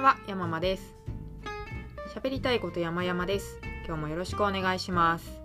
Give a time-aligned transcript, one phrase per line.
[0.00, 0.94] んは、山間です。
[2.14, 3.60] 喋りたいこと山々です。
[3.86, 5.42] 今日もよろしくお願いします。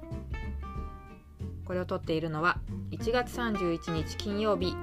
[1.65, 2.57] これを撮っているのは
[2.91, 4.73] 1月31日金曜日。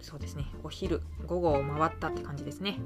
[0.00, 2.78] そうですね、お昼、午後を回ったって感じですね。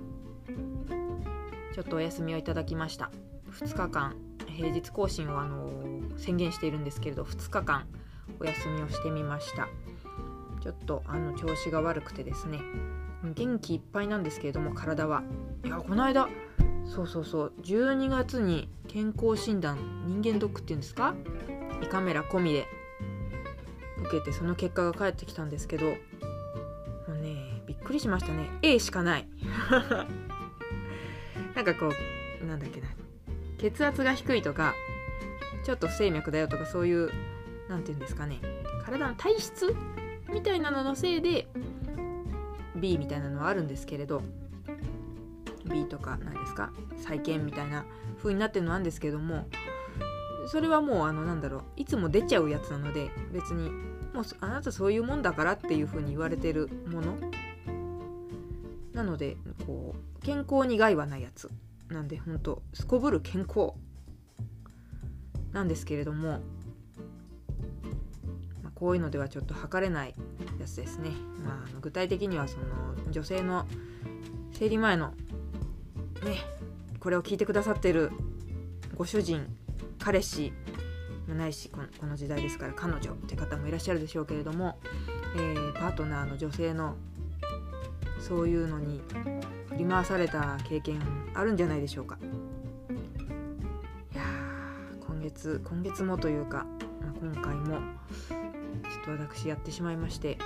[1.75, 3.11] ちょっとお休みをいただきました。
[3.51, 7.87] 2日間、平日更新をあのー宣言しているんですけれど、2日間
[8.41, 9.69] お休みをしてみました。
[10.63, 12.61] ちょっとあの調子が悪くてですね
[13.23, 15.23] 元気いっぱいなんですけれども体は。
[15.65, 16.29] いやこの間
[16.85, 21.15] そうそうそう12月に健康診断人間ドックっていうんですか？
[21.83, 22.67] 胃カメラ込みで
[24.03, 25.93] 受けてその結果が返ってきたんですけども
[27.09, 28.51] うねびっくりしましたね。
[28.63, 29.29] A しかない。
[31.55, 31.91] なんかこ
[32.43, 32.89] うなんだっけな。
[33.59, 34.75] 血圧が低いとか
[35.65, 37.11] ちょっと不整脈だよとかそういう
[37.69, 38.41] なんていうんですかね。
[38.85, 39.75] 体の体質
[40.33, 41.47] みたいなののせいで
[42.81, 44.23] B みたいなのはあるんですけれど
[45.71, 46.73] B とか何ですか？
[46.97, 47.85] 再建みたいな
[48.19, 49.47] 風になってるのなんですけども
[50.49, 53.71] それはもうあのなんだろういつも出ちゃうやつなので別に
[54.13, 57.17] もうあなたそういうもんだからっていう風に言われてるもの。
[58.93, 61.49] なのでこう健康に害はないやつ
[61.89, 63.73] なんでほんとすこぶる健康
[65.53, 66.41] なんですけれども
[68.63, 70.15] まあこういうのではちょっと測れない
[70.61, 71.11] やつですね、
[71.45, 72.65] まあ、具体的にはその
[73.11, 73.67] 女性の
[74.53, 75.09] 生理前の
[76.25, 76.39] ね
[76.99, 78.11] これを聞いてくださってる
[78.95, 79.47] ご主人
[79.99, 80.53] 彼氏
[81.29, 84.79] ないしこの時代ですから彼女って方もいらっしゃるでしょうけれども、
[85.37, 86.97] えーパートナーの女性の
[88.21, 89.01] そういうのに
[89.71, 91.01] 振り回された経験
[91.35, 92.19] あるんじゃないでしょうか。
[94.13, 94.23] いや
[95.07, 96.67] 今月今月もというか、
[97.01, 97.79] まあ今回も
[98.91, 100.37] ちょっと私やってしまいまして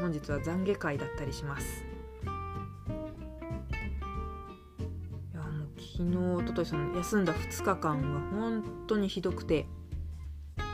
[0.00, 1.84] 本日は懺悔会だったりします。
[2.24, 2.26] い
[5.36, 9.66] やもう昨日おとといその休んだ2日間は本当にひどくて
[10.56, 10.64] な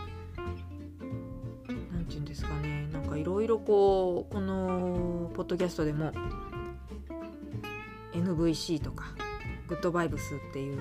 [1.99, 6.13] んて言うんですかねなんかいろいろこうこのポッドキャストでも
[8.13, 9.07] NVC とか
[9.67, 10.79] グッドバイブスっていう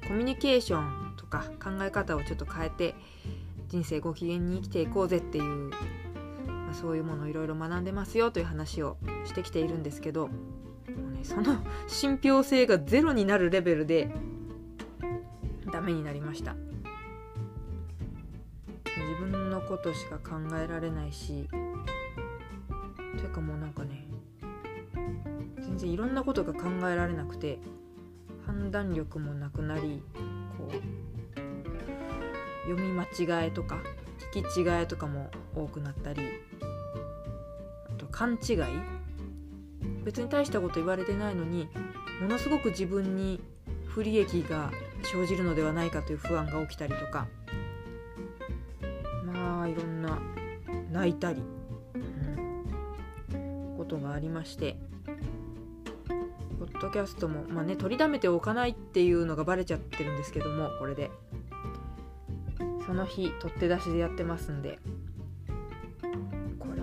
[0.00, 2.94] そのコミュニケーションとか考え方をちょっと変えて
[3.68, 5.70] 人生ご機嫌に生きていこうぜっていう、
[6.72, 8.96] まあ、そういうものをいろいろ学んでますよという話を
[9.26, 10.32] してきているんですけど、ね、
[11.22, 14.10] その 信憑性がゼロになるレベルで
[15.70, 16.56] ダメになりました。
[18.84, 21.46] 自分のことしか考えられないし
[23.18, 24.06] というかもうなんかね
[25.60, 27.58] 全然いろんなことが考えられなくて
[28.46, 30.02] 判断力もなくなり
[30.56, 30.72] こう
[32.68, 33.78] 読み間違えとか
[34.32, 36.22] 聞き違えとかも多くなったり
[38.12, 38.58] 勘違い？
[40.04, 41.68] 別に大したこと言われてないのに
[42.20, 43.40] ものすごく自分に
[43.86, 44.70] 不利益が
[45.02, 47.26] 生じるのではないかという不安が起きたりとか。
[49.24, 50.20] まあいろんな
[50.90, 51.42] 泣いたり、
[51.94, 54.76] うんことがありまして。
[56.58, 61.10] ポッドキャストも、まあね、取りだめておかないっていうのがバレちゃってるんですけどもこれで。
[62.86, 64.78] その日取って出しでやってますんで。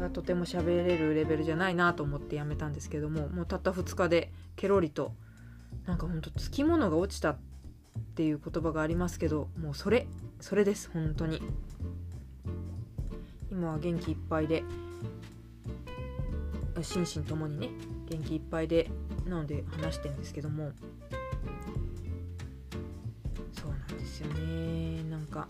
[0.09, 5.13] とても喋れるレベルじゃないなと思ってやめたんですけどももうたった2日でケロリと
[5.85, 7.37] なんかほんとつきものが落ちたっ
[8.15, 10.07] ていう言葉がありますけどもうそれ
[10.39, 11.41] それです本当に。
[13.51, 14.63] 今は元気いっぱいで
[16.81, 17.69] 心身ともにね
[18.09, 18.89] 元気いっぱいで
[19.25, 20.71] なので話してるんですけども。
[23.51, 25.03] そうなんですよね。
[25.09, 25.47] なんか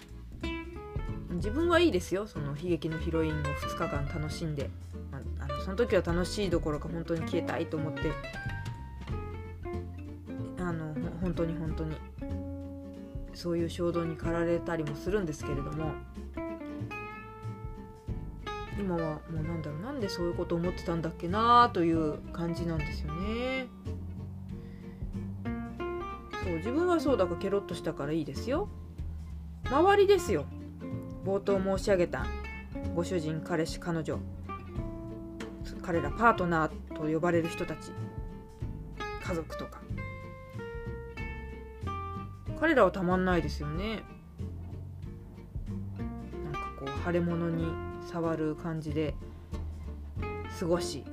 [1.39, 2.27] 自分はいいですよ。
[2.27, 4.69] その悲劇のヒロインを2日間楽しんで、
[5.09, 8.11] まあ、あのその時は楽しいどころか本当に消えたいと思って。
[10.59, 11.95] あの本当に本当に。
[13.33, 15.93] そういう衝動に駆られたりもするんですけれども。
[18.77, 19.81] 今はもうなんだろう。
[19.81, 23.67] なんでそういうこと思ってたんだっけなという感じなんですよね。
[26.43, 28.67] そう自分はそうだからケロッとしたからいいですよ。
[29.69, 30.45] 周りですよ。
[31.25, 32.25] 冒頭申し上げた
[32.95, 34.19] ご主人彼氏彼女
[35.81, 37.91] 彼らパートナーと呼ばれる人たち
[39.23, 39.79] 家族とか。
[42.59, 44.03] 彼らはたまんないですよね。
[46.43, 47.65] なんかこう腫れ物に
[48.11, 49.15] 触る感じで
[50.59, 51.05] 過ごし。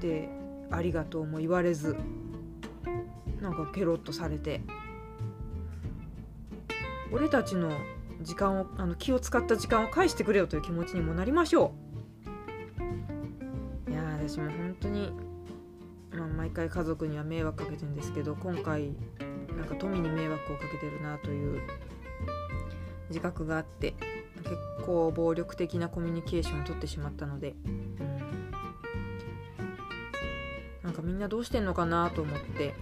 [0.00, 0.28] で
[0.70, 1.96] ありがとうも言われず
[3.40, 4.62] なんかケロッとされて。
[7.12, 7.70] 俺たちの
[8.22, 11.72] 時間をあの気を使った時間を返してくれよという気持ちにもなりましょ
[13.86, 13.90] う。
[13.90, 15.12] いや私も本当に
[16.18, 18.92] まあ、毎回家族には迷惑かけてるんですけど今回
[19.56, 21.60] なんか富に迷惑をかけてるなという
[23.08, 23.94] 自覚があって
[24.42, 27.96] 結構暴力的なコミュニケーションをとってしまったので、うん、
[30.82, 32.74] なんかみんなどうしてんのかなと思って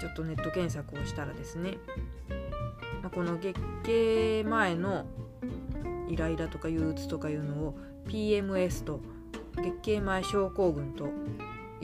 [0.00, 1.78] ちょっとネット検索をしたらですね、
[3.14, 5.04] この月経前の
[6.08, 7.74] イライラとか憂鬱とかいうのを
[8.06, 9.00] PMS と
[9.56, 11.08] 月経前症候群と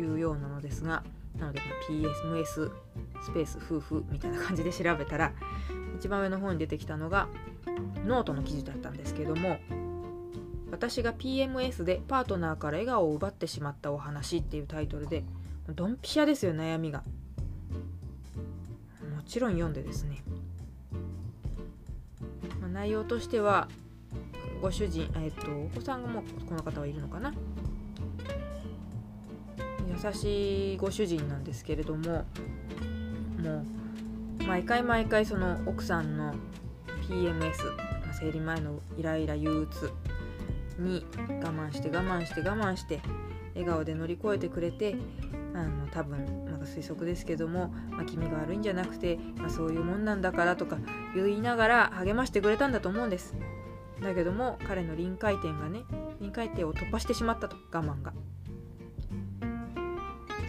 [0.01, 1.05] いうようなのですが
[1.39, 2.45] なので PMS
[3.23, 5.33] スペース夫婦みたいな感じで調べたら
[5.97, 7.29] 一番上の方に出てきたのが
[8.07, 9.59] ノートの記事だったんですけども
[10.71, 15.25] 私が PMS でパートナーから笑顔を奪ってしまったお話っていうタイトルで
[15.69, 17.03] ドンピシャですよ悩みが。
[19.15, 20.23] もちろん読んでですね、
[22.79, 23.67] 内容としては
[24.63, 27.35] ご主人、えっと、お子さんがもうこの方はいるのかな？
[29.89, 32.25] 優しいご主人なんですけれども
[33.43, 33.65] も
[34.41, 36.37] う毎回毎回その奥さんの
[37.09, 37.53] PMS
[38.13, 39.91] 生理前のイライラ憂鬱
[40.79, 43.01] に我慢して我慢して我慢して
[43.55, 44.95] 笑顔で乗り越えてくれて
[45.63, 50.79] あの多分なんか推測ですけども、まあ、君が悪いんじゃなくて、まあ、そういうもんなんだからとか
[51.15, 53.35] 言いながら励ましてくれたんだと思うんです。
[54.03, 55.81] だけども彼の臨界点がね
[56.21, 58.13] 臨界点を突破してしまったと我慢が。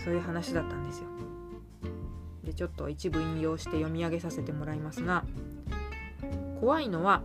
[0.03, 1.07] そういう話だったんですよ。
[2.43, 5.23] でちょっと一部引用して読み上げさせてもらいますが
[6.59, 7.21] 怖いのは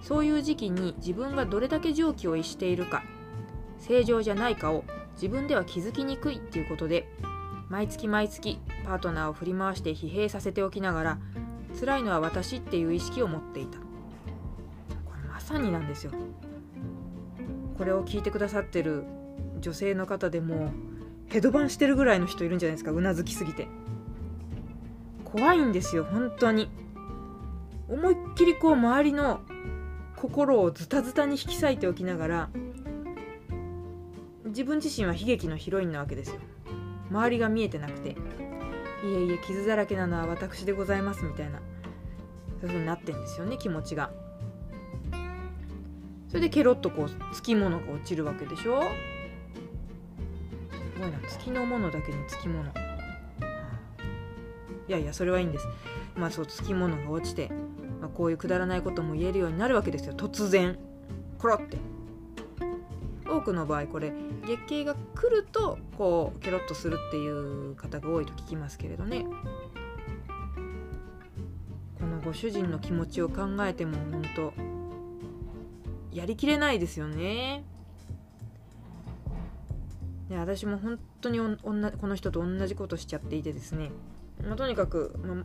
[0.00, 3.02] そういう時期に自分がどれだけ常軌を逸しているか
[3.80, 4.84] 正常じゃないかを
[5.20, 7.08] 自分では気づきにくいっていうことで
[7.68, 11.18] 毎月毎月パートナーを振り回して疲弊させておきながら
[11.78, 13.78] 辛いのは私っていう意識を持っていた。
[13.78, 13.84] こ
[15.20, 16.12] れまさになんですよ。
[17.76, 19.04] これを聞いてくださってる
[19.60, 20.70] 女性の方でも
[21.26, 22.92] ヘドバンしてるぐらいの人いるんじゃないですか。
[22.92, 23.68] うなずきすぎて。
[25.24, 26.70] 怖いんですよ本当に。
[27.88, 29.40] 思いっきりこう周りの
[30.16, 32.48] 心をズタズタに引き裂いておきながら
[34.48, 36.36] 自分自身は悲劇のヒロインなわけですよ。
[37.10, 38.10] 周りが見えてなくて。
[38.10, 38.16] い
[39.06, 41.58] えいえ傷だらけなのは私でございますみたいな。
[41.58, 44.10] そういう風になってんですよね気持ちが。
[46.28, 48.82] それでケロッとこうつきものが落ちるわけでしょ。
[48.82, 48.88] す
[51.00, 51.18] ごいな。
[51.28, 52.72] 月のものだけにつきもの。
[54.88, 55.66] いやいやそれはいいんです。
[56.16, 57.50] まあそうつきものが落ちて
[58.00, 60.14] まあ、こういうくだらないことも言えるようになるわけですよ。
[60.14, 60.78] 突然。
[61.38, 61.76] コロって。
[63.28, 64.12] 多くの場合これ
[64.46, 69.26] 月経が来るとこうケロッとするっていう方が多いと聞きますけれどね。
[71.98, 74.52] このご主人の気持ちを考えても本当
[76.12, 77.64] やりきれないですよね。
[80.28, 83.90] で私も本当にこの人と同じことしちゃっていてですね、
[84.46, 85.44] まあ、とにかく、ま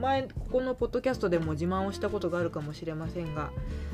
[0.00, 3.50] 前ここのポッドキャストでも自慢をしたことがあるかもしれませんが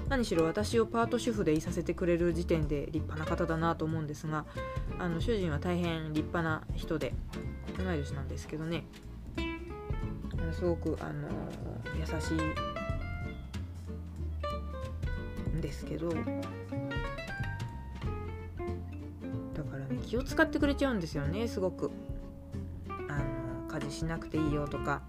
[0.08, 4.44] 何しろ私をパート主婦でいさせてくれる時点で立派な方だなと思うんですが
[4.98, 7.12] あの主人は大変立派な人で
[7.76, 8.84] 同い年なんですけどね。
[10.52, 11.28] すごくあの
[11.94, 12.34] 優しい
[15.50, 16.22] んですけどだか
[19.76, 21.90] らね気を使ってくれちゃうんですよねすごく。
[23.08, 23.24] あの
[23.68, 25.02] 家事しなくていいよとか、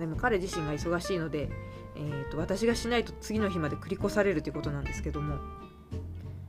[0.00, 1.50] でも彼自身が忙しいので、
[1.94, 5.36] えーと、私がしないと次の日まで繰り越されるということなんですけども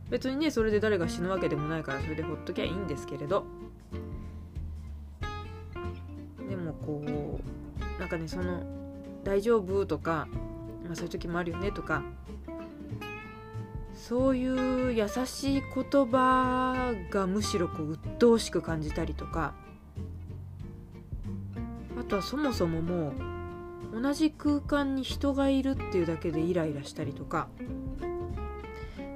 [0.10, 3.46] 別にねそれで誰が死ぬわけでもないからそれでほっときゃいいんですけれど
[6.50, 7.39] でもこ
[7.98, 8.63] うなんかねその
[9.24, 10.27] 「大丈夫?」とか、
[10.86, 12.03] まあ、そういう時もあるよねとか
[13.96, 19.53] そういう優しい言葉がむしろこう鬱陶しく感じたりとか
[21.98, 23.40] あとはそもそももう
[23.93, 27.48] 同じ空間に人がいるっていうだけでイライラしたりとか。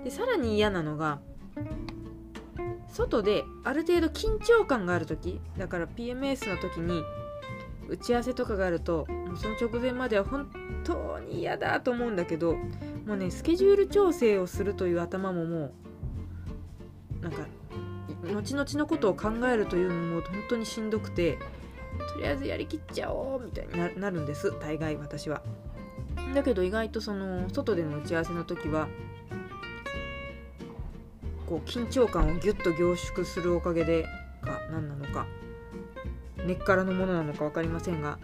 [0.06, 1.20] でさらに嫌なのが
[2.88, 7.02] 外である程度緊張感がある時だから PMS の時に
[7.90, 10.48] 打ち合わせとかがあるとその直前までは本
[10.84, 15.72] 当に嫌だと思うんだけどもうねスケジュール調整をするという頭もも
[17.20, 17.48] うなんか
[18.24, 21.40] 後々のことを考えるというのも本当にしんどくて
[22.14, 25.42] とりあえずやりきっちゃおうみたいになるんです大概私は。
[26.34, 28.88] だけど意外とその外での打ち合わせの時は
[31.46, 34.06] こう緊張感をギュッと凝縮するおかげで
[34.42, 35.26] か何なのか
[36.46, 38.20] 根っからのものなのか分かりませんが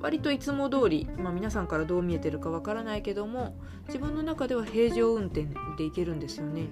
[0.00, 3.54] 割といつも通り、まあ、皆さんからどう見えてるか分からないけども
[3.86, 5.46] 自分の中では平常運転
[5.76, 6.68] でいけるんですよね。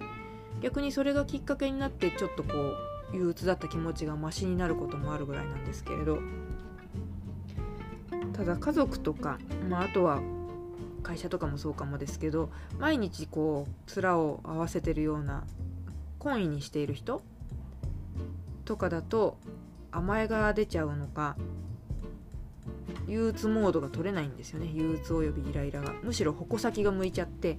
[0.61, 2.77] 逆にそれがきっかけになってちょっとこう
[3.13, 6.19] 憂鬱だった気持ちがマシになることもあるぐらいなんですけれど。
[8.39, 9.39] ただ家族とか、
[9.69, 10.23] まあ、あとは
[11.03, 15.45] 会社とかもそうかもですけど毎日こう面を合わせてるような
[16.21, 17.21] 懇意にしている人
[18.65, 19.39] とかだと
[19.91, 21.37] 甘えが出ちゃうのか
[23.09, 24.71] 憂鬱モードが取れないんですよね。
[24.73, 25.95] 憂鬱およびイライラが。
[26.03, 27.59] むしろ矛先が向いちゃって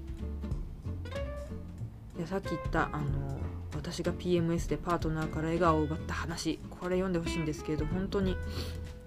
[2.17, 3.28] でさっき言ったあの
[3.91, 6.59] 私が PMS でパートナーから笑顔を奪った話。
[6.69, 8.35] これ読んでほしいんですけれど本当に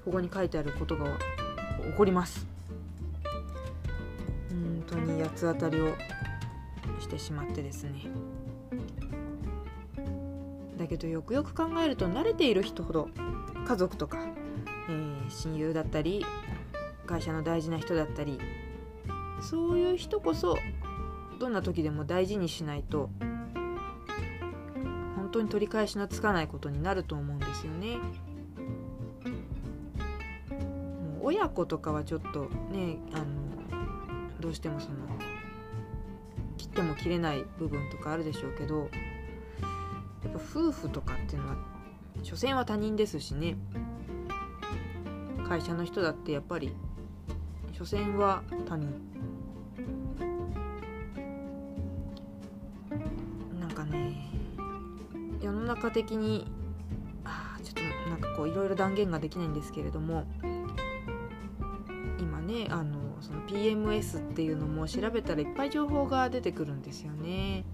[0.04, 2.44] ここに書いてあることが起こります。
[4.50, 5.94] 本当に八つ当たりを
[7.00, 8.06] してしまってですね。
[10.76, 13.08] だけどよくよく考えると慣れている人ほど
[13.64, 14.18] 家族とか、
[14.88, 16.26] えー、親友だったり
[17.06, 18.40] 会社の大事な人だったり
[19.40, 20.58] そういう人こそ
[21.38, 23.10] どんな時でも大事にしないと
[25.32, 27.96] 当に取り返しのつかないことになると思うんですよね。
[27.96, 28.02] も
[31.22, 33.24] う親子とかはちょっとねあの
[34.40, 34.96] どうしてもその
[36.56, 38.88] 切っても切れない部分とかあるでしょうけど
[40.22, 41.56] やっぱ夫婦とかっていうのは
[42.22, 43.56] 所詮は他人ですしね
[45.48, 46.74] 会社の人だってやっぱり
[47.72, 49.11] 所詮は他人
[55.82, 56.46] 世の中的に
[57.24, 60.24] あちょっとなんかこういろいろ断言ができないんですけれども
[62.20, 67.64] 今ねあのその PMS っていうのも調べたらいっぱい情報が出てくるんですよね。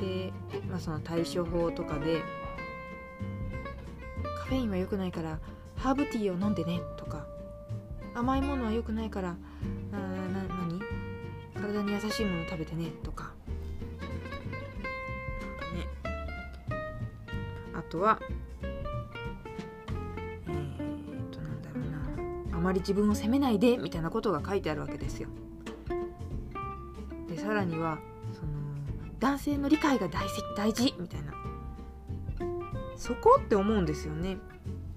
[0.00, 0.32] で、
[0.68, 2.22] まあ、その対処法とかで
[4.38, 5.38] カフェインは良くないから
[5.76, 7.26] ハーブティーを飲んでねとか
[8.14, 9.36] 甘いものは良くないから
[9.92, 10.80] あな何？
[11.54, 13.31] 体に優しいもの食べてねとか
[17.92, 18.18] とは？
[20.48, 22.56] えー、っとなんだろうな。
[22.56, 25.28] あまり自分を責めないでみたいなことが書いてあるわけですよ。
[27.28, 27.98] でさらには
[29.20, 31.34] 男性の理解が大事大事みたいな。
[32.96, 34.38] そこって思うんですよね。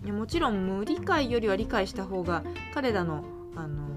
[0.03, 3.25] いやもちろん無理解よりは理解した方が彼らの、
[3.55, 3.89] あのー、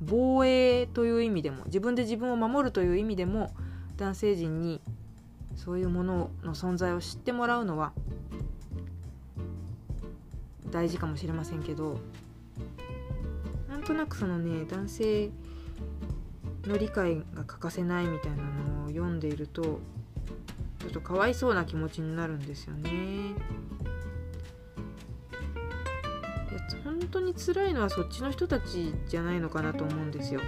[0.00, 3.54] 防衛という意味でも自分で自分を守るという意味でも
[3.96, 4.80] 男性陣に
[5.56, 7.92] そういうものの存在を知ってもらうのは
[10.70, 11.98] 大事かもしれませんけど
[13.68, 15.30] なんとなくそのね男性
[16.64, 19.80] の理解が欠かせないみたいなのを読んでいると
[20.80, 22.90] ちょっとかわいそうな気持ちになるんですよね。
[22.90, 23.34] い
[26.54, 30.40] や本当に辛いのはそっちの人たちじゃないのかなと思うんですよ。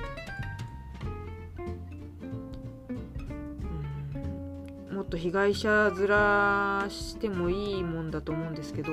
[5.13, 8.91] と被害者面してもいいもんだと思うんですけど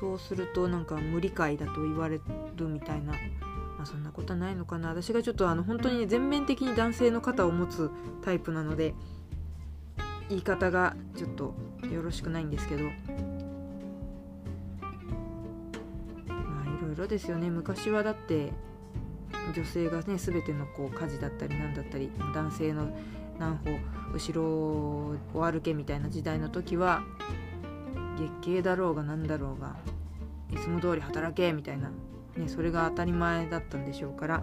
[0.00, 2.18] そうするとなんか無理解だと言われ
[2.56, 4.90] るみたいなまあ、そんなことはないのかな。
[4.90, 7.90] 私がちょっとあの本当に、ね、全面的に男性の肩を持つ
[8.22, 8.94] タイプなので
[10.28, 11.52] 言い方がちょっと
[11.92, 12.90] よろしくないんですけどま
[16.64, 17.50] あいろいろですよね。
[17.50, 18.52] 昔はだって
[19.52, 22.96] 女性がね全てのこう家事だったり何だったり男性の
[23.38, 23.70] 何歩
[24.12, 27.02] 後ろを歩けみたいな時代の時は
[28.16, 29.76] 月経だろうが何だろうが
[30.50, 31.90] いつも通り働けみたいな
[32.36, 34.40] ね、それが当たり前だったんでしょうから、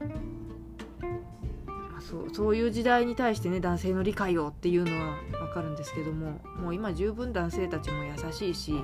[0.00, 8.74] まあ、そうそういう時代に対してね男性の理解をっていうのは分かるんですけどももう今十分男性たちも優しいし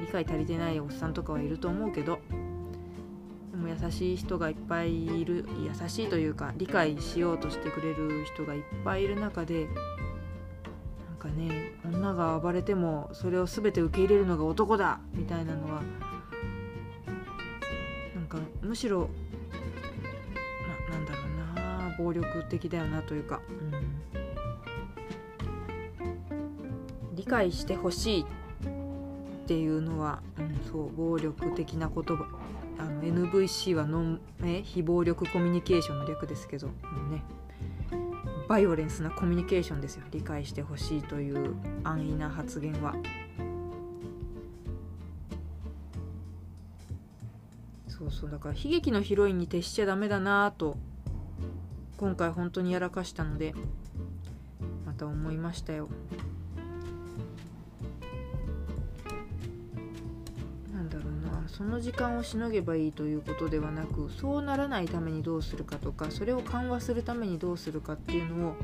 [0.00, 2.20] 理解足りてないおっさんとかはいると思うけど
[3.86, 9.68] 優しい人がいっぱいいる優しいというか理解しようとしてくれる人がいっぱいいる中で
[11.08, 15.82] なんかね女が暴れてもそれを全て受け入れるのが男だみたいなのは
[18.14, 19.08] なんかむしろ
[20.90, 23.40] ななんだろうな暴力的だよなというか、
[26.30, 28.24] うん、理解してほしいっ
[29.46, 32.35] ていうのは、うん、そう暴力的な言葉
[33.02, 36.72] NVC はノンえ非暴力コミュニケーションの略ですけど、ね。
[38.48, 40.04] バイオレンスなコミュニケーションですよ。
[40.10, 42.94] 理解してほしいという安易な発言は。
[47.88, 48.30] そうそう。
[48.30, 50.76] だから悲劇のヒロインに徹しちゃダメだなと
[51.96, 53.54] 今回本当にやらかしたので
[54.84, 55.88] また思いましたよ。
[61.66, 68.56] の時間をしのげばいいということではなくそうならないためにどうするかとかそれを緩和するためにどうするかっていうのを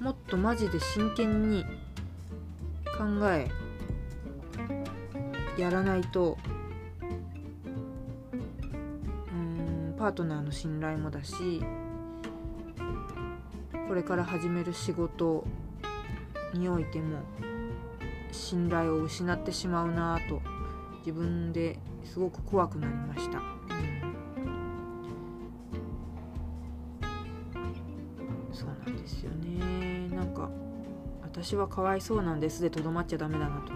[0.00, 1.64] もっとマジで真剣に
[2.84, 3.48] 考え
[5.60, 6.38] やらないと
[9.32, 11.62] うんパートナーの信頼もだし
[13.88, 15.44] これから始める仕事
[16.54, 17.20] においても
[18.30, 20.37] 信頼を失ってしまうなぁと
[21.08, 23.40] 自分ですごく怖くなりました、
[28.52, 30.14] そうなんですよね。
[30.14, 30.50] なんか
[31.22, 32.60] 私はかわいそうなんです。
[32.60, 33.72] でとどまっちゃダメだなと、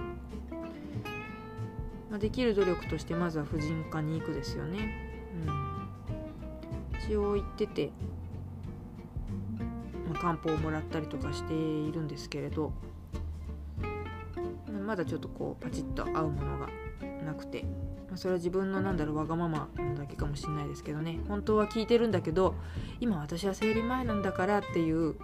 [2.10, 7.92] まあ、できる努力としてまずは婦人科に行くですよね、うん、一応言ってて
[10.06, 12.74] まあ漢方をもらったりとかしているんですけれど。
[14.84, 16.68] まだちょっとこうパチッと合うものが
[17.22, 17.64] なくて。
[18.14, 21.20] それは自分のなんだろうわがままだけかもしれないですけどね。
[21.28, 22.54] 本当は聞いてるんだけど
[23.00, 25.14] 今私は生理前なんだからっていう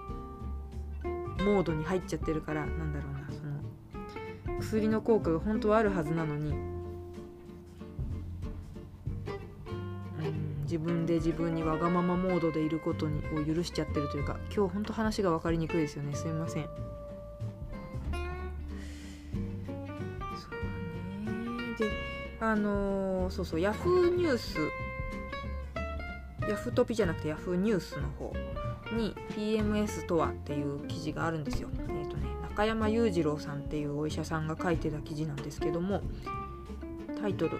[1.45, 3.45] モードに入っちゃってるからなんだろうなそ
[4.53, 6.55] の薬の効果が本当はあるはずなのに
[10.63, 16.15] 自分で自分にわがままモードでいることにを許しちゃってるというか今日ほんと話が分かりにくいですよね。
[16.15, 16.98] すみません。
[22.51, 24.57] あのー、そうそうヤフーニュース
[26.49, 28.33] ヤフトピじゃなくてヤフーニュースの方
[28.97, 31.69] に PMS とはっていう記事があるんですよ。
[31.75, 36.01] えーとね、中山裕次郎さんっていうお医者さんが書いてた記事なんですけども
[37.21, 37.59] タイトル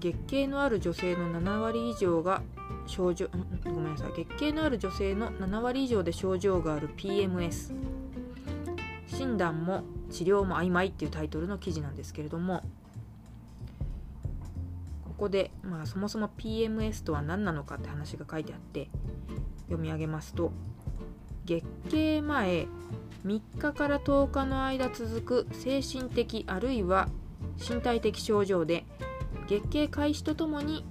[0.00, 2.42] 月経のある女性の7割以上が
[2.86, 3.28] 症状
[3.64, 7.72] ごめんなさい月経のある女性の7割以上で症状がある PMS
[9.06, 12.62] 診断も治療も曖昧っていうタイトルの記事なんですけれども
[15.22, 18.90] こで、まあ、そもそも PMS とは何なのかって話が書いてあって
[19.66, 20.52] 読み上げますと
[21.44, 22.66] 月経前
[23.24, 27.08] 3日から10日の間続く精神的あるいは
[27.58, 28.84] 身体的症状で
[29.48, 30.84] 月経開始とともに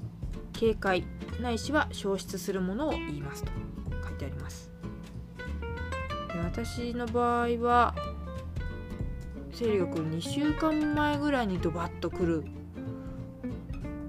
[0.53, 1.03] 警戒
[1.41, 3.51] ないしは消失するものを言いますと
[4.07, 4.69] 書いてあります。
[6.43, 7.95] 私の場合は
[9.53, 12.43] 生理が来る2週間前ぐらいにドバッと来る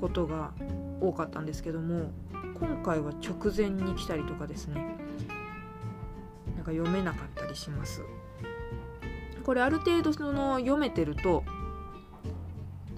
[0.02, 0.52] ことが
[1.00, 2.10] 多かったんですけども
[2.58, 4.74] 今回は直前に来たりとかですね
[6.56, 8.02] なんか読めなかったりします。
[9.44, 11.42] これある程度その読めてると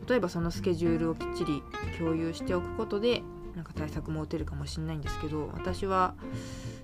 [0.07, 1.63] 例えばそのスケジュールをきっちり
[1.99, 3.23] 共有しておくことで
[3.55, 6.15] なんか対策も打てるかもしれないんですけど私は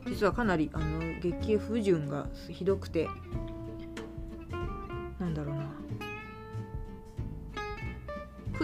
[0.06, 3.08] 実はかなりあの月経不順がひどくて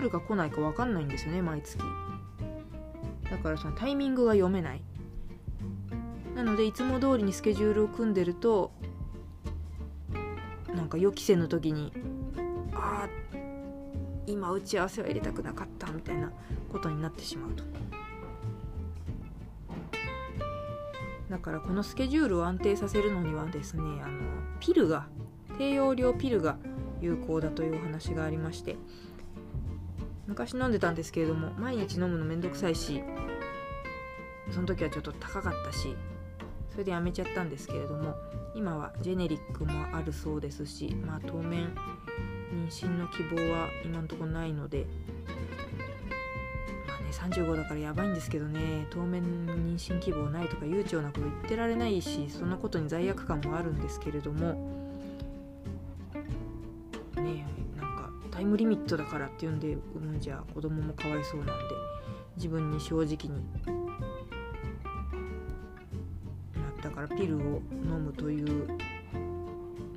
[0.07, 1.83] るか来ないか分かんないんですよね毎月。
[3.31, 4.83] だからそのタイミングが読めない。
[6.35, 8.71] なのでいつも通りにスケジュールを組んでると
[10.75, 11.93] なんか予期せぬ時に
[12.75, 13.09] あ
[14.27, 16.31] 今打ち合わせは入れたくなかったみたいな
[16.71, 17.65] ことになってしまうと。
[21.31, 24.21] だからこのスケジュールを安定させるのにはですねあの
[24.61, 25.09] ピルが
[25.59, 26.57] 低用量ピルが
[27.01, 28.77] 有効だというお話がありまして
[30.27, 33.03] 昔飲んでたんですけれども毎日飲むのめんどくさいし
[34.51, 35.97] その時はちょっと高かったし
[36.71, 38.15] それでやめちゃったんですけれども
[38.55, 41.75] 今はジェネリックもあるそうですしまあ当面
[42.53, 44.87] 妊娠の希望は今のところないので
[46.87, 54.86] まあね35だからやばいんですけどね当面妊娠希望ないとか悠長なこと言ってられないしそんなことに罪悪感もあるんですけれども
[58.37, 61.53] タイムリミットだからっていうんで産んじゃ子供もかわいそうなんで
[62.37, 63.43] 自分に正直に
[66.83, 68.69] だからピルを飲むという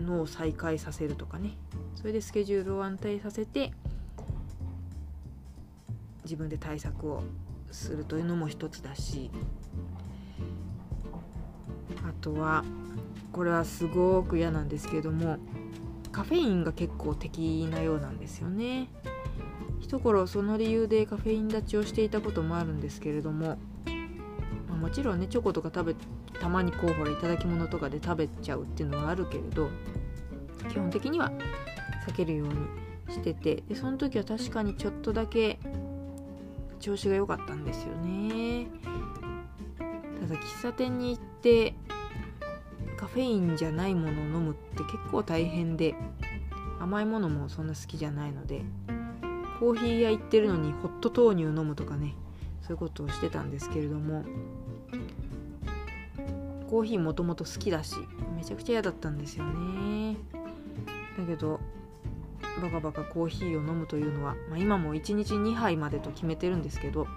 [0.02, 1.58] のを再開させるとかね。
[1.95, 3.73] それでスケジュールを安定させて
[6.23, 7.23] 自分で対策を
[7.71, 9.30] するというのも一つだし
[12.08, 12.63] あとは
[13.34, 15.39] これはすごく嫌なんですけども
[16.20, 18.90] カフェインが結構敵なようなんですよね。
[19.80, 23.58] 一頃その理由でカフェイン立ちをしていたこともあるんですけれども、
[24.68, 25.96] まあ、もちろんねチョコとか食べ
[26.38, 29.70] たまにこうほら頂き物とかで食べちゃうっていうのはあるけれど
[30.70, 31.32] 基本的には
[32.06, 32.54] 避けるように
[33.14, 35.58] しててでその時は確かにちょっとだけ
[36.82, 38.68] 調子が良かったんですよね。
[40.20, 41.76] ただ喫茶店に行って
[43.00, 45.96] カフェインじゃないものを飲むって結構大変で
[46.82, 48.62] 甘いものもそんな好きじゃないので
[49.58, 52.16] コーヒー屋行ってるのにホット豆乳飲むとかね
[52.62, 54.26] そういうことをしてたんですけれども
[56.70, 57.96] コーヒーもともと好きだし
[58.36, 60.18] めちゃくちゃ嫌だったんですよね。
[61.18, 61.62] だけど
[62.62, 67.08] バカバカコーヒーを飲むというのは、まあ、今も1日2杯までと決めてるんですけど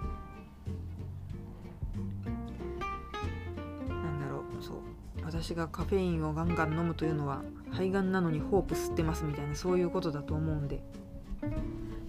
[5.43, 10.81] 私がカフェインをガンガン飲むというのは肺がんなのにホープ吸ってますみたいなそういうことだと思うんで。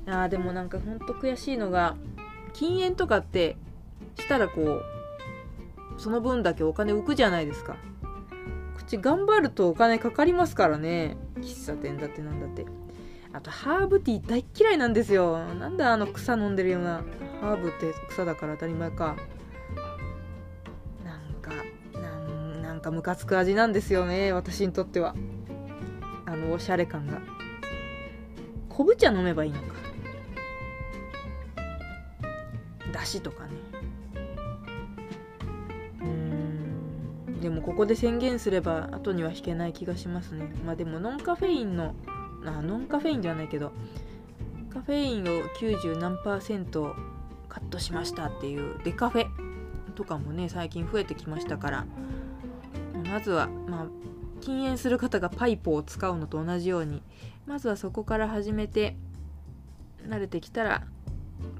[0.07, 1.97] あーでもなんかほんと悔しいのが
[2.53, 3.57] 禁煙とかって
[4.20, 4.83] したらこう
[5.99, 7.77] その分だけお金浮くじゃないですか。
[8.77, 11.16] 口頑張るとお金かかりますからね。
[11.38, 12.64] 喫茶店だってなんだって。
[13.33, 15.44] あとハーブティー大嫌いなんですよ。
[15.55, 17.03] なんだあの草飲んでるような。
[17.40, 19.16] ハーブって草だから当たり前か。
[22.85, 25.14] かムカつく味なんですよね私にとっては。
[26.27, 27.20] あのおしゃれ感が。
[28.68, 29.75] 昆布茶飲めばいいのか。
[32.92, 33.51] だしとかね。
[36.03, 37.40] うん。
[37.40, 40.53] でもここで宣言すれば後には引けない気がしますね。
[40.66, 41.94] まあでもノンカフェインの
[42.44, 43.73] あノンカフェインではないけど
[44.68, 45.25] カフェインを
[45.59, 46.94] 90何パーセント
[47.49, 49.27] カットしましたっていうデカフェ
[49.94, 51.87] とかもね最近増えてきましたから
[53.14, 53.87] まずはまあ
[54.40, 57.00] 禁煙する方がパイプを使うのと同じように
[57.46, 58.96] まずはそこから始めて
[60.09, 60.83] 慣れてきたら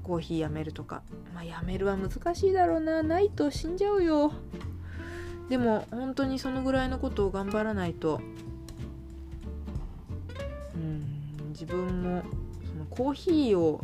[0.03, 1.01] コーヒーやめるとか。
[1.33, 3.03] まあやめるは難しいだろうな。
[3.03, 4.33] ないと死んじゃうよ。
[5.47, 8.19] でも本当にそのぐらいのことを頑張らないと。
[10.75, 12.23] うん自分も
[12.69, 13.81] そのコーヒーを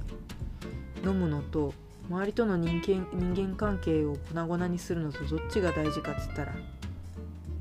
[1.05, 1.73] 飲むのと
[2.09, 6.53] 周りとの人間人間関係を粉々にするのとどっちが大事かっつったら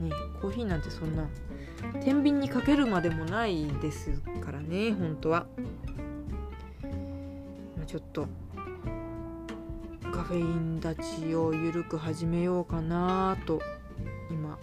[0.01, 0.11] ね
[0.41, 1.29] コーヒーなんてそんな
[2.03, 4.11] 天秤にかけるまでもないです
[4.45, 5.47] からね本当は。
[7.87, 8.29] ちょっと
[10.13, 13.61] カフェイン立ちを緩く始めようかなと
[14.31, 14.59] 今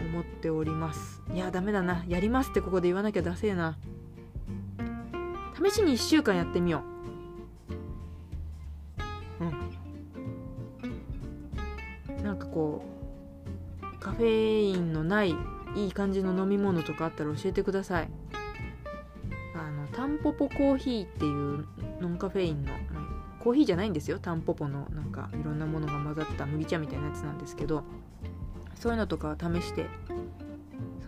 [0.00, 1.22] 思っております。
[1.32, 2.04] いやダメだな。
[2.06, 3.76] やりますってここで言わなきゃダセえな。
[5.54, 6.82] 試しに1週間やってみよ
[9.40, 9.44] う。
[9.44, 9.46] う
[12.18, 12.24] ん。
[12.24, 13.01] なんかこう
[14.16, 15.34] フェインのない
[15.74, 18.08] いい感じの飲み物とかあったら教えてください。
[19.54, 21.66] あのタンポポコーヒーっていう
[22.00, 22.72] ノンカフェインの
[23.40, 24.18] コーヒーじゃないんですよ。
[24.18, 27.84] タンポポのなんかいろんなものが混ざった麦茶みたいなやつなんですけど
[28.74, 29.86] そういうのとかを試して。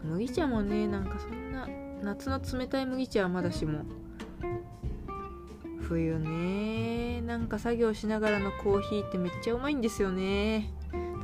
[0.03, 1.67] 麦茶もねなんかそんな
[2.03, 3.85] 夏の冷たい麦茶はまだしも。
[5.81, 10.71] 冬ねなんか作業しながらのコーヒーってめっちゃうまいんですよね。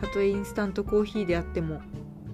[0.01, 1.81] たとえインスタントコーヒーであっても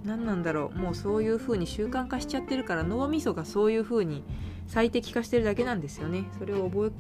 [0.05, 4.23] 何なんだろうもうそういう風に習慣化しちゃってるから脳みそがそういう風に
[4.67, 6.25] 最適化してるだけなんですよね。
[6.39, 6.93] それを覚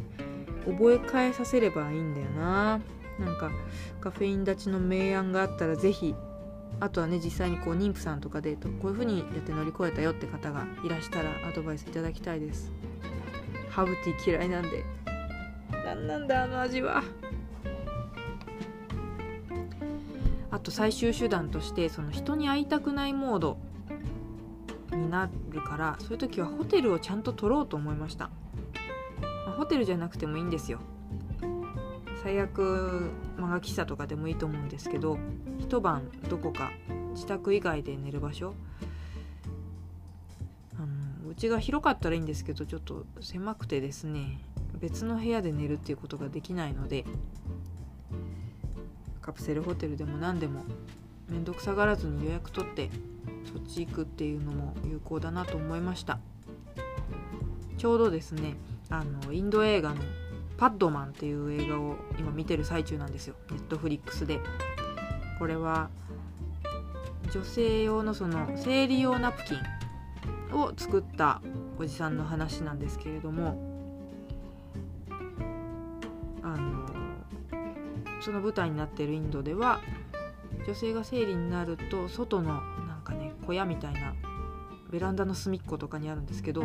[0.66, 2.80] え覚え返させればいいんだよな。
[3.18, 3.50] なんか
[4.00, 6.14] カフェイン立ちの明暗があったら是非
[6.80, 12.72] あとはね実際にこう妊婦さんとかでこういう風にやって乗り越えたよって方がいらしたらアドバイスいただきたいです。
[13.70, 14.84] ハーブティー嫌いなんで。
[15.84, 17.02] 何なんだあの味は。
[20.56, 23.58] あと最終手段としてその人に会いたくないモード
[24.90, 28.30] になるからそういう時はホテルをちゃんと取ろうと思いました、
[29.44, 30.80] まあ、ホテルじゃなくてもいいんですよ。
[32.22, 35.18] 最悪漫画喫茶とかでもいいと思うんですけど
[35.58, 36.72] 一晩どこか
[37.12, 38.54] 自宅以外で寝る場所。
[40.78, 44.40] あのうちが広かったらいいんですけどちょっと狭くてですね
[44.80, 47.04] 別の部屋で寝るっていうことができないので
[49.26, 50.64] カプセルホテルでも何でも
[51.28, 52.90] 面倒くさがらずに予約取って
[53.52, 56.20] そっち行くっていうのも有効だなと思いました。
[57.76, 58.54] ちょうどですね
[58.88, 59.96] あのインド映画の
[60.56, 63.34] 「パッドマン」っていう映画を今見てる最中なんですよ。
[63.50, 64.40] ネットフリックスで。
[65.40, 65.90] これは
[67.32, 71.42] 女性用のその生理用ナプキンを作った
[71.78, 73.65] おじさんの話なんですけれども
[78.26, 79.80] その舞台になっているインドでは
[80.66, 82.54] 女性が生理になると外の
[82.88, 84.16] なんかね小屋みたいな
[84.90, 86.64] ベランダの隅っことかにあるんですけど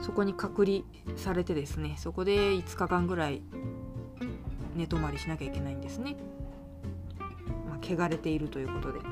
[0.00, 0.82] そこに隔離
[1.16, 3.42] されてですねそこで5日間ぐらい
[4.76, 6.14] 寝泊まりしなきゃいけないんですね、
[7.68, 9.08] まあ、汚れているということで、ま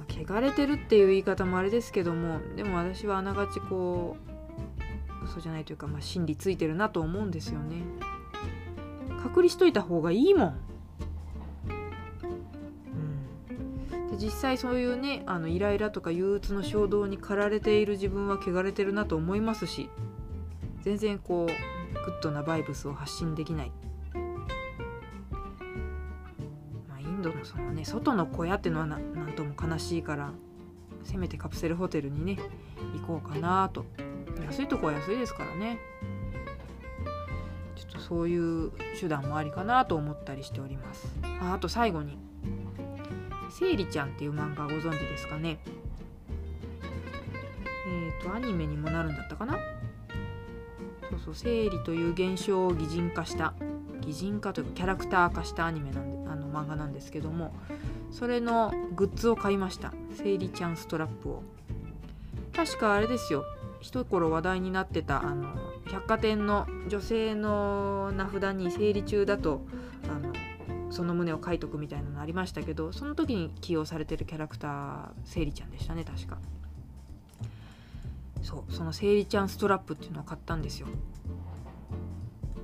[0.00, 4.16] あ、汚れてるっていう言い方もあれですけどもでも私はあながちこ
[5.22, 8.07] う嘘じゃないというか、まあ、真理ついてるなと思うんですよね。
[9.22, 10.60] 隔離しといた方がいいもん。
[14.20, 19.88] 実際そういうねあのイライラとか憂鬱の衝動に駆られている自分は汚れてるなと思いますし
[20.82, 23.72] 全然こうグッドなバイブスを発信できない、
[26.88, 30.32] まあ、インドどそのね外の小屋っていうのは何とも悲しいから
[31.04, 32.38] せめてカプセルホテルにね
[33.00, 33.86] 行こうかなと。
[34.44, 35.78] 安いとこは安いですからね
[38.08, 41.06] そういう手段もありかなと思ったりしております。
[41.40, 42.16] ああと最後に
[43.50, 45.58] 「せいりちゃん」っていう漫画ご存知ですかね。
[47.86, 49.58] えっ、ー、とアニメにもなるんだったかな。
[51.10, 53.54] そうそう生理という現象を擬人化した
[54.00, 57.54] 擬人化というかキャラクター化したアニメなんであの漫画なんですけども
[58.10, 59.92] それのグッズを買いました。
[60.14, 61.42] 生理ちゃんストラップを。
[62.54, 63.44] 確かあれですよ。
[63.80, 65.54] 一頃話題になってたあの
[65.90, 69.62] 百貨店の女性の名札に生理中だと
[70.04, 70.32] あの
[70.90, 76.38] その旨を書いとくみたいなのありましたけどその時に起用されてるキャラクター生理ちゃんでしたね確か。
[78.42, 80.86] そうその生理ちゃんストラップっていうのを買ったんですよ。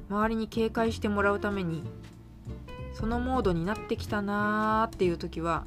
[0.08, 1.82] 周りに警戒してもらうために
[2.94, 5.66] そのモードになってきたなーっていう時は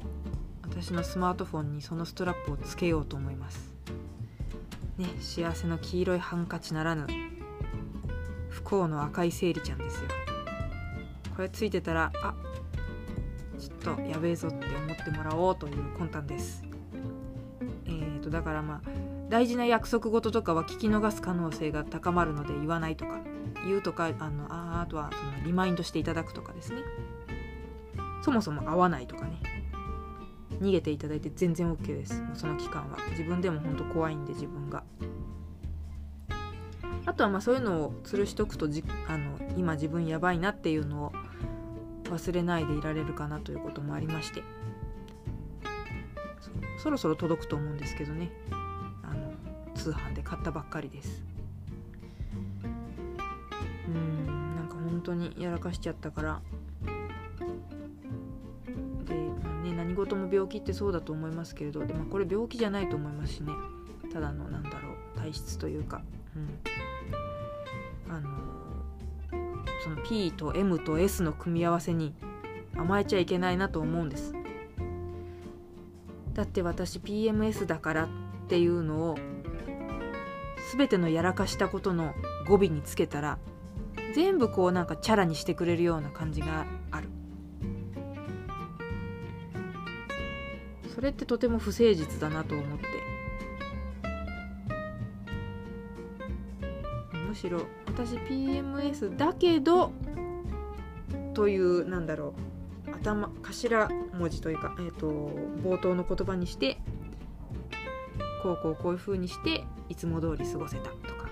[0.62, 3.72] 私のスマートフォンにそのストラップをつけようと思います。
[4.96, 7.06] ね幸せの黄色いハンカチならぬ。
[8.58, 10.08] 不幸の赤い生理ちゃんですよ。
[11.36, 12.34] これついてたらあ
[13.58, 16.64] ちょっとやべえぞって思ってもらおうという魂胆です。
[17.86, 18.90] えーとだからまあ
[19.28, 23.20] 大事な約束事とかは聞き逃す可能性が高まるので言わないとか
[23.66, 26.80] 言うとかあのああとはそのリマインドしていただくとかですね。
[28.22, 29.40] そもそも会わないとかね。
[30.60, 32.20] 逃げていただいて全然 OK です。
[32.34, 32.98] その期間は。
[33.10, 34.82] 自分でも本当怖いんで自分が。
[37.08, 41.12] あとはまあそういうのを吊るしとくとじあの今自分やばいなっていうのを
[42.04, 44.42] 忘れないでいられるかなということもありまして。
[46.76, 48.30] そろそろ届くと思うんですけどね。
[49.02, 49.32] あの
[49.74, 51.24] 通販で買ったばっかりです。
[53.88, 56.42] うんなんか本当にやらかしちゃったから。
[59.06, 61.86] で、まあね、何事も病気ってそうだと思いますけれど。
[61.86, 63.52] で、もこれ病気じゃないと思いますしね。
[64.12, 66.02] ただのなんだろう体質というか、
[66.36, 66.48] うん、
[69.82, 72.14] その P と M と S の組み合わせに
[72.76, 74.34] 甘えちゃいけないなと思うんです。
[76.34, 78.08] だって私 PMS だからっ
[78.48, 79.18] ていうのを
[80.76, 82.14] 全てのやらかしたことの
[82.46, 83.38] 語尾につけたら
[84.14, 87.08] 全部こうなんかチャラにしてくれるような感じがある。
[90.94, 92.86] それってとても不誠実だなと思って。
[97.28, 97.66] むしろ
[97.98, 99.90] 私 PMS だけど
[101.34, 102.32] というなんだろ
[102.86, 105.08] う頭頭文字というか、えーと
[105.64, 106.78] 冒頭の言葉にして
[108.44, 111.28] こうこうこういう風にしていつも通り過ごせたとか。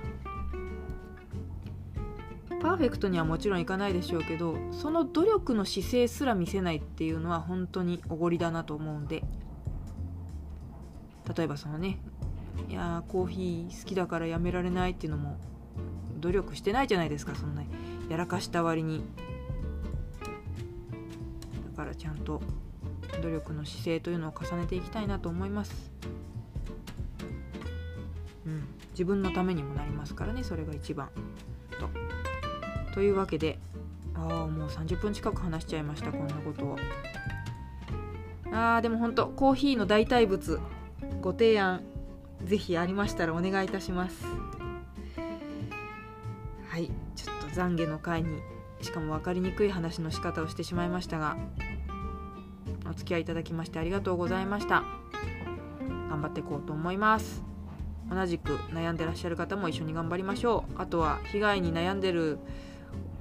[2.60, 9.22] パーフェクトにはもちろんいかないでしょうけどその努力の姿勢すら見せないっていうのは本当におごりだなと思うんで。
[11.36, 11.98] 例えばそのね
[12.68, 15.36] いやコーヒー好きだからやめられないっていうのも
[16.26, 17.62] 努力してないじゃないですかそんな
[18.08, 19.04] やらかした割に。
[21.70, 22.42] だからちゃんと
[23.22, 25.92] 努力の姿勢というのを重ねていきたいなと思います。
[28.44, 31.10] うん、自分のためにもなりますからねそれが一番。
[31.78, 31.88] と。
[32.92, 33.60] というわけで
[34.16, 36.76] ああもう30分近く話しちゃいましたこんなことを。
[38.50, 40.58] あーでも本当コーヒーの代替物
[41.20, 41.82] ご提案
[42.44, 44.24] ぜひありましたらお願いいたします
[46.76, 48.42] はいちょっと懺悔の回に
[48.82, 51.38] しかも分かりにくい話の仕方をしてしまいましたが
[52.86, 54.84] お付き合いいただきましてありがとうございました。
[56.10, 57.42] 頑張っていこうと思います。
[58.10, 60.72] 同じく悩んでらっしゃる方も一緒に頑張りましょう。
[60.76, 62.38] あとは被害に悩んでる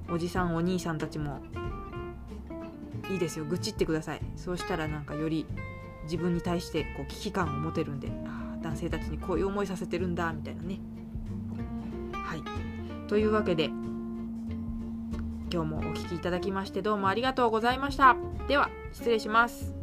[0.10, 1.40] おじさんお兄さんたちも
[3.10, 4.22] いいですよ愚痴ってください。
[4.36, 5.46] そうしたらなんかより
[6.04, 10.82] 自分に対してこう危機感を持てるんでああ男性たちにこういう思いさせてるんだみたいなね。
[13.08, 13.66] というわけで
[15.52, 18.16] 今日もお聴きいただきましてどうもありがとうございました。
[18.48, 19.75] では失礼します。